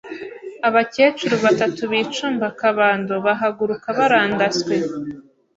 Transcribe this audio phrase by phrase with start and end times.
[0.67, 4.75] Abakecuru batatu bicumba akabando bahaguruka barandaswe